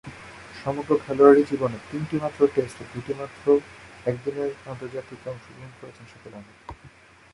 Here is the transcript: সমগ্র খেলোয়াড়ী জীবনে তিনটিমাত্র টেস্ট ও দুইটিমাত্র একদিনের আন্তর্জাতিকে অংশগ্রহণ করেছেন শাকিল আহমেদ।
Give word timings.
সমগ্র 0.61 0.91
খেলোয়াড়ী 1.05 1.41
জীবনে 1.51 1.77
তিনটিমাত্র 1.91 2.39
টেস্ট 2.55 2.77
ও 2.81 2.85
দুইটিমাত্র 2.93 3.45
একদিনের 4.05 4.51
আন্তর্জাতিকে 4.71 5.27
অংশগ্রহণ 5.29 5.71
করেছেন 5.79 6.05
শাকিল 6.11 6.33
আহমেদ। 6.37 6.57